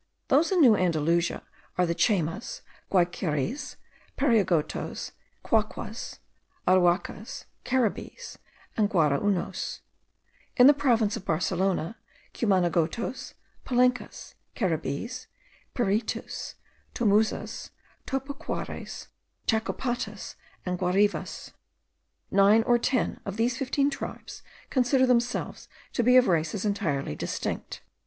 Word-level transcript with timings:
Those 0.29 0.51
in 0.51 0.61
New 0.61 0.75
Andalusia 0.75 1.43
are 1.77 1.85
the 1.85 1.93
Chaymas, 1.93 2.61
Guayqueries, 2.89 3.75
Pariagotos, 4.17 5.11
Quaquas, 5.45 6.17
Aruacas, 6.67 7.45
Caribbees, 7.63 8.37
and 8.75 8.89
Guaraunos; 8.89 9.81
in 10.57 10.65
the 10.65 10.73
province 10.73 11.15
of 11.15 11.23
Barcelona, 11.25 11.97
Cumanagotos, 12.33 13.35
Palenkas, 13.63 14.33
Caribbees, 14.55 15.27
Piritus, 15.75 16.55
Tomuzas, 16.95 17.69
Topocuares, 18.07 19.07
Chacopatas, 19.45 20.33
and 20.65 20.79
Guarivas. 20.79 21.51
Nine 22.31 22.63
or 22.63 22.79
ten 22.79 23.19
of 23.23 23.37
these 23.37 23.55
fifteen 23.55 23.91
tribes 23.91 24.41
consider 24.71 25.05
themselves 25.05 25.67
to 25.93 26.01
be 26.01 26.17
of 26.17 26.25
races 26.27 26.65
entirely 26.65 27.15
distinct. 27.15 27.83